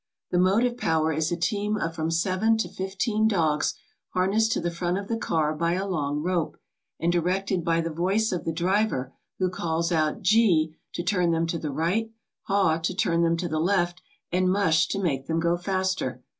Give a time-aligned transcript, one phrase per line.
[0.31, 3.75] The motive power is a team of from seven to fifteen dogs
[4.15, 6.57] harnessed to the front of the car by a long rope,
[6.99, 11.45] and directed by the voice of the driver, who calls out "Gee" to turn them
[11.45, 12.09] to the right,
[12.47, 14.01] "Haw" to turn them to the left,
[14.31, 16.23] and "Mush" to make them go faster.